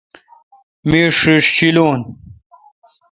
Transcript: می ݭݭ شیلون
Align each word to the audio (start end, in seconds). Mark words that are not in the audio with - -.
می 0.89 1.01
ݭݭ 1.17 1.43
شیلون 1.55 1.99